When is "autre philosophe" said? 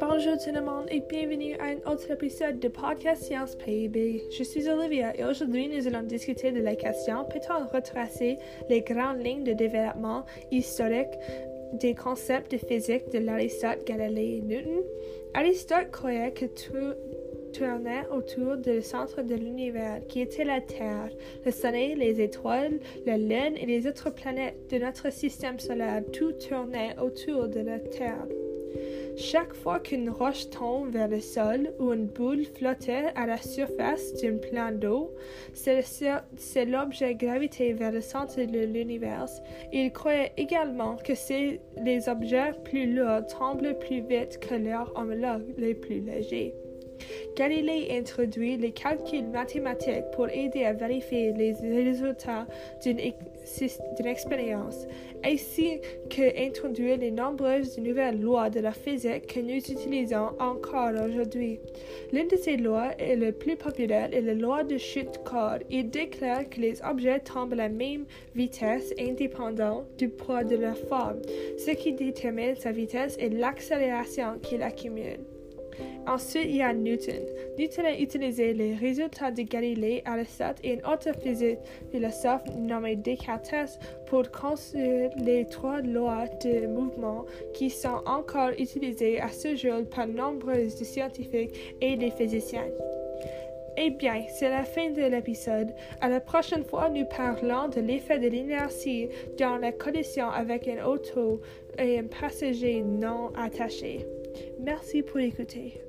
80.92-82.42